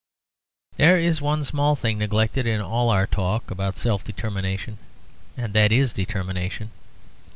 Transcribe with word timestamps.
There 0.77 0.97
is 0.97 1.21
one 1.21 1.43
small 1.43 1.75
thing 1.75 1.99
neglected 1.99 2.47
in 2.47 2.59
all 2.59 2.89
our 2.89 3.05
talk 3.05 3.51
about 3.51 3.77
self 3.77 4.03
determination; 4.03 4.79
and 5.37 5.53
that 5.53 5.71
is 5.71 5.93
determination. 5.93 6.71